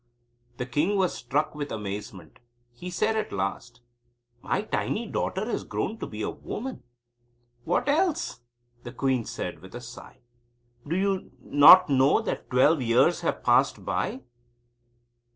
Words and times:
The 0.57 0.65
king 0.65 0.95
was 0.97 1.13
struck 1.13 1.53
with 1.53 1.71
amazement. 1.71 2.39
He 2.71 2.89
said 2.89 3.15
at 3.15 3.31
last; 3.31 3.81
"My 4.41 4.63
tiny 4.63 5.05
daughter 5.05 5.45
has 5.45 5.63
grown 5.63 5.99
to 5.99 6.07
be 6.07 6.23
a 6.23 6.29
woman." 6.31 6.81
"What 7.65 7.87
else?" 7.87 8.39
the 8.81 8.93
queen 8.93 9.25
said 9.25 9.59
with 9.59 9.75
a 9.75 9.79
sigh. 9.79 10.21
"Do 10.87 10.95
you 10.95 11.29
not 11.39 11.87
know 11.87 12.19
that 12.19 12.49
twelve 12.49 12.81
years 12.81 13.21
have 13.21 13.43
passed 13.43 13.85
by?" 13.85 14.23